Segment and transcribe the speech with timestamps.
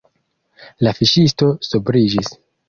[0.87, 2.35] La fiŝisto sobriĝis.